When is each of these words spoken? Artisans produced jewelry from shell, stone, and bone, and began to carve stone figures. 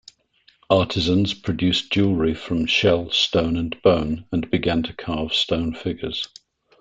Artisans 0.71 1.35
produced 1.35 1.91
jewelry 1.93 2.33
from 2.33 2.65
shell, 2.65 3.11
stone, 3.11 3.55
and 3.55 3.79
bone, 3.83 4.25
and 4.31 4.49
began 4.49 4.81
to 4.81 4.93
carve 4.95 5.31
stone 5.31 5.75
figures. 5.75 6.27